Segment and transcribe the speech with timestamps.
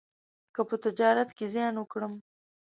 [0.55, 2.13] که په تجارت کې زیان وکړم،